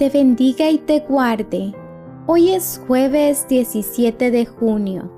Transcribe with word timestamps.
te 0.00 0.08
bendiga 0.08 0.70
y 0.70 0.78
te 0.78 1.00
guarde. 1.00 1.74
Hoy 2.26 2.52
es 2.52 2.80
jueves 2.86 3.46
17 3.50 4.30
de 4.30 4.46
junio. 4.46 5.12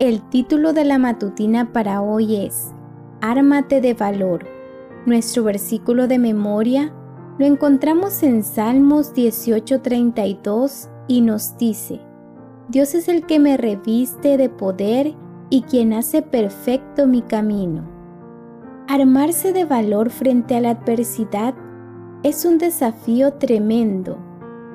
El 0.00 0.20
título 0.28 0.74
de 0.74 0.84
la 0.84 0.98
matutina 0.98 1.72
para 1.72 2.02
hoy 2.02 2.36
es 2.36 2.74
Ármate 3.22 3.80
de 3.80 3.94
valor. 3.94 4.44
Nuestro 5.06 5.44
versículo 5.44 6.08
de 6.08 6.18
memoria 6.18 6.92
lo 7.38 7.46
encontramos 7.46 8.22
en 8.22 8.42
Salmos 8.44 9.14
18:32 9.14 10.90
y 11.08 11.22
nos 11.22 11.56
dice, 11.56 12.02
Dios 12.68 12.94
es 12.94 13.08
el 13.08 13.24
que 13.24 13.38
me 13.38 13.56
reviste 13.56 14.36
de 14.36 14.50
poder 14.50 15.14
y 15.48 15.62
quien 15.62 15.94
hace 15.94 16.20
perfecto 16.20 17.06
mi 17.06 17.22
camino. 17.22 17.82
Armarse 18.88 19.54
de 19.54 19.64
valor 19.64 20.10
frente 20.10 20.54
a 20.54 20.60
la 20.60 20.70
adversidad 20.72 21.54
es 22.22 22.44
un 22.44 22.58
desafío 22.58 23.34
tremendo, 23.34 24.18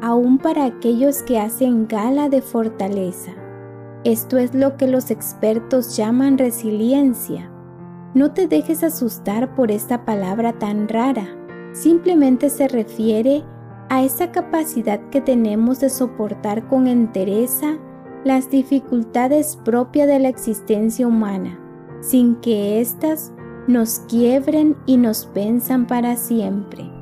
aún 0.02 0.38
para 0.38 0.66
aquellos 0.66 1.24
que 1.24 1.40
hacen 1.40 1.88
gala 1.88 2.30
de 2.30 2.42
fortaleza. 2.42 3.32
Esto 4.04 4.38
es 4.38 4.54
lo 4.54 4.78
que 4.78 4.88
los 4.88 5.12
expertos 5.12 5.96
llaman 5.96 6.38
resiliencia. 6.38 7.50
No 8.14 8.32
te 8.32 8.48
dejes 8.48 8.84
asustar 8.84 9.56
por 9.56 9.72
esta 9.72 10.06
palabra 10.06 10.54
tan 10.54 10.88
rara 10.88 11.28
simplemente 11.74 12.50
se 12.50 12.68
refiere 12.68 13.44
a 13.90 14.04
esa 14.04 14.32
capacidad 14.32 15.00
que 15.10 15.22
tenemos 15.22 15.80
de 15.80 15.90
soportar 15.90 16.68
con 16.68 16.88
entereza 16.88 17.78
las 18.24 18.50
dificultades 18.50 19.58
propias 19.66 20.08
de 20.08 20.20
la 20.20 20.30
existencia 20.30 21.06
humana, 21.06 21.60
sin 22.00 22.36
que 22.36 22.80
éstas 22.80 23.34
nos 23.68 24.00
quiebren 24.08 24.78
y 24.86 24.98
nos 24.98 25.30
venzan 25.34 25.88
para 25.88 26.16
siempre. 26.16 26.93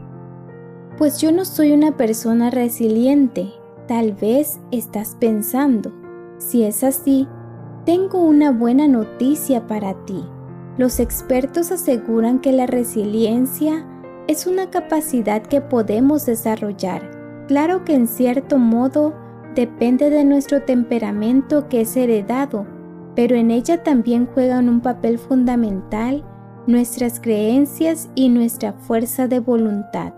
Pues 0.97 1.19
yo 1.19 1.31
no 1.31 1.45
soy 1.45 1.71
una 1.71 1.97
persona 1.97 2.49
resiliente, 2.49 3.49
tal 3.87 4.13
vez 4.13 4.59
estás 4.71 5.15
pensando. 5.19 5.91
Si 6.37 6.63
es 6.63 6.83
así, 6.83 7.27
tengo 7.85 8.23
una 8.23 8.51
buena 8.51 8.87
noticia 8.87 9.67
para 9.67 9.93
ti. 10.05 10.23
Los 10.77 10.99
expertos 10.99 11.71
aseguran 11.71 12.39
que 12.39 12.51
la 12.51 12.67
resiliencia 12.67 13.85
es 14.27 14.47
una 14.47 14.69
capacidad 14.69 15.41
que 15.41 15.61
podemos 15.61 16.25
desarrollar. 16.25 17.45
Claro 17.47 17.83
que 17.83 17.95
en 17.95 18.07
cierto 18.07 18.57
modo 18.57 19.13
depende 19.55 20.09
de 20.09 20.23
nuestro 20.23 20.61
temperamento 20.61 21.67
que 21.67 21.81
es 21.81 21.97
heredado, 21.97 22.65
pero 23.15 23.35
en 23.35 23.51
ella 23.51 23.83
también 23.83 24.27
juegan 24.27 24.69
un 24.69 24.81
papel 24.81 25.17
fundamental 25.17 26.23
nuestras 26.67 27.19
creencias 27.19 28.09
y 28.15 28.29
nuestra 28.29 28.73
fuerza 28.73 29.27
de 29.27 29.39
voluntad. 29.39 30.13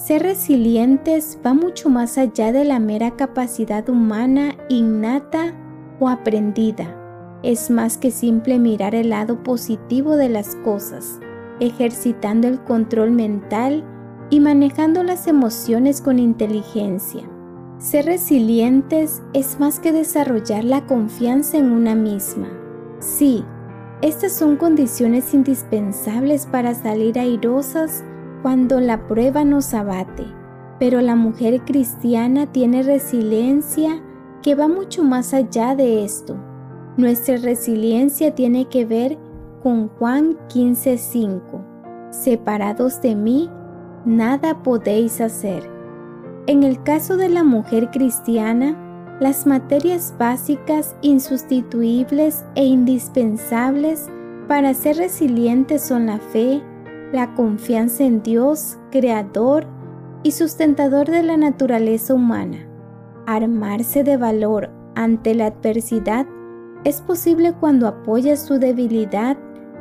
Ser 0.00 0.22
resilientes 0.22 1.38
va 1.44 1.52
mucho 1.52 1.90
más 1.90 2.16
allá 2.16 2.52
de 2.52 2.64
la 2.64 2.78
mera 2.78 3.16
capacidad 3.16 3.86
humana 3.90 4.54
innata 4.70 5.54
o 5.98 6.08
aprendida. 6.08 6.96
Es 7.42 7.70
más 7.70 7.98
que 7.98 8.10
simple 8.10 8.58
mirar 8.58 8.94
el 8.94 9.10
lado 9.10 9.42
positivo 9.42 10.16
de 10.16 10.30
las 10.30 10.56
cosas 10.56 11.20
ejercitando 11.60 12.48
el 12.48 12.64
control 12.64 13.10
mental 13.10 13.84
y 14.30 14.40
manejando 14.40 15.02
las 15.02 15.26
emociones 15.26 16.00
con 16.00 16.18
inteligencia. 16.18 17.28
Ser 17.76 18.06
resilientes 18.06 19.20
es 19.34 19.60
más 19.60 19.80
que 19.80 19.92
desarrollar 19.92 20.64
la 20.64 20.86
confianza 20.86 21.58
en 21.58 21.70
una 21.70 21.94
misma. 21.94 22.48
Sí, 23.00 23.44
estas 24.00 24.32
son 24.32 24.56
condiciones 24.56 25.34
indispensables 25.34 26.46
para 26.46 26.74
salir 26.74 27.18
airosas 27.18 28.02
cuando 28.42 28.80
la 28.80 29.06
prueba 29.06 29.44
nos 29.44 29.74
abate, 29.74 30.24
pero 30.78 31.00
la 31.00 31.16
mujer 31.16 31.62
cristiana 31.64 32.46
tiene 32.46 32.82
resiliencia 32.82 34.02
que 34.42 34.54
va 34.54 34.68
mucho 34.68 35.04
más 35.04 35.34
allá 35.34 35.74
de 35.74 36.04
esto. 36.04 36.36
Nuestra 36.96 37.36
resiliencia 37.36 38.34
tiene 38.34 38.66
que 38.66 38.84
ver 38.84 39.18
con 39.62 39.88
Juan 39.88 40.36
15:5. 40.48 41.64
Separados 42.10 43.00
de 43.02 43.14
mí, 43.14 43.50
nada 44.04 44.62
podéis 44.62 45.20
hacer. 45.20 45.70
En 46.46 46.62
el 46.62 46.82
caso 46.82 47.16
de 47.16 47.28
la 47.28 47.44
mujer 47.44 47.90
cristiana, 47.90 48.76
las 49.20 49.46
materias 49.46 50.14
básicas 50.18 50.96
insustituibles 51.02 52.44
e 52.54 52.64
indispensables 52.64 54.08
para 54.48 54.72
ser 54.74 54.96
resilientes 54.96 55.82
son 55.82 56.06
la 56.06 56.18
fe, 56.18 56.62
la 57.12 57.34
confianza 57.34 58.04
en 58.04 58.22
Dios, 58.22 58.78
creador 58.90 59.66
y 60.22 60.32
sustentador 60.32 61.10
de 61.10 61.22
la 61.22 61.36
naturaleza 61.36 62.14
humana. 62.14 62.66
Armarse 63.26 64.04
de 64.04 64.16
valor 64.16 64.70
ante 64.94 65.34
la 65.34 65.46
adversidad 65.46 66.26
es 66.84 67.00
posible 67.00 67.52
cuando 67.52 67.86
apoyas 67.86 68.40
su 68.40 68.58
debilidad 68.58 69.36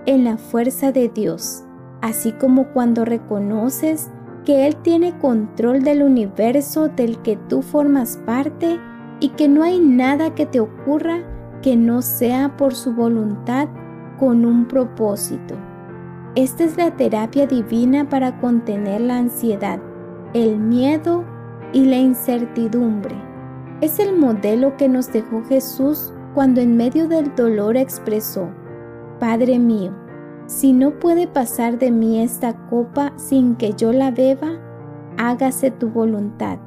en 0.06 0.24
la 0.24 0.38
fuerza 0.38 0.92
de 0.92 1.10
Dios, 1.10 1.64
así 2.02 2.32
como 2.34 2.68
cuando 2.74 3.06
reconoces 3.06 4.10
que 4.46 4.66
Él 4.66 4.76
tiene 4.78 5.18
control 5.20 5.84
del 5.84 6.02
universo 6.02 6.88
del 6.88 7.22
que 7.22 7.38
tú 7.48 7.62
formas 7.62 8.18
parte 8.26 8.80
y 9.20 9.30
que 9.30 9.48
no 9.48 9.64
hay 9.64 9.80
nada 9.80 10.34
que 10.34 10.46
te 10.46 10.60
ocurra 10.60 11.20
que 11.62 11.76
no 11.76 12.02
sea 12.02 12.56
por 12.58 12.74
su 12.74 12.94
voluntad 12.94 13.68
con 14.18 14.46
un 14.46 14.68
propósito. 14.68 15.69
Esta 16.36 16.64
es 16.64 16.78
la 16.78 16.96
terapia 16.96 17.48
divina 17.48 18.08
para 18.08 18.40
contener 18.40 19.02
la 19.02 19.18
ansiedad, 19.18 19.80
el 20.34 20.58
miedo 20.58 21.26
y 21.74 21.86
la 21.86 21.98
incertidumbre. 21.98 23.16
Es 23.82 23.98
el 23.98 24.16
modelo 24.16 24.78
que 24.78 24.88
nos 24.88 25.12
dejó 25.12 25.44
Jesús 25.46 26.14
cuando 26.36 26.62
en 26.62 26.78
medio 26.78 27.08
del 27.08 27.34
dolor 27.36 27.78
expresó, 27.78 28.48
Padre 29.20 29.58
mío, 29.58 29.92
si 30.46 30.72
no 30.72 31.00
puede 31.00 31.26
pasar 31.28 31.80
de 31.80 31.90
mí 31.92 32.22
esta 32.22 32.54
copa 32.70 33.12
sin 33.18 33.56
que 33.56 33.74
yo 33.74 33.92
la 33.92 34.12
beba, 34.12 34.52
hágase 35.18 35.72
tu 35.72 35.90
voluntad. 35.90 36.60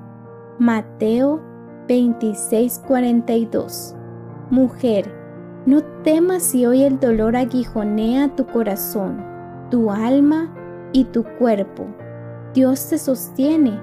Mateo 0.58 1.40
26:42 1.88 3.94
Mujer, 4.50 5.14
no 5.66 5.82
temas 6.02 6.42
si 6.42 6.66
hoy 6.66 6.82
el 6.82 6.98
dolor 6.98 7.36
aguijonea 7.36 8.34
tu 8.34 8.44
corazón, 8.46 9.31
tu 9.72 9.90
alma 9.90 10.54
y 10.92 11.02
tu 11.06 11.24
cuerpo. 11.24 11.86
Dios 12.54 12.88
te 12.88 12.98
sostiene. 12.98 13.80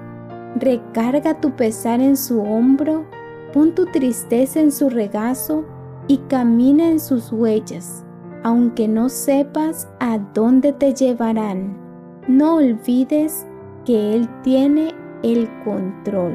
Recarga 0.56 1.38
tu 1.38 1.50
pesar 1.50 2.00
en 2.00 2.16
su 2.16 2.40
hombro, 2.40 3.04
pon 3.52 3.74
tu 3.74 3.84
tristeza 3.84 4.58
en 4.58 4.72
su 4.72 4.88
regazo 4.88 5.66
y 6.08 6.16
camina 6.28 6.88
en 6.88 6.98
sus 6.98 7.30
huellas 7.30 8.06
aunque 8.42 8.88
no 8.88 9.08
sepas 9.08 9.88
a 10.00 10.18
dónde 10.18 10.72
te 10.72 10.94
llevarán. 10.94 11.76
No 12.28 12.56
olvides 12.56 13.46
que 13.84 14.14
Él 14.14 14.28
tiene 14.42 14.94
el 15.22 15.48
control. 15.64 16.34